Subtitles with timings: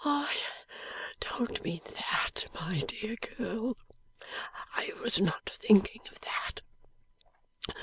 [0.03, 0.35] 'I
[1.19, 3.77] don't mean that, my dear girl.
[4.73, 6.61] I was not thinking of that.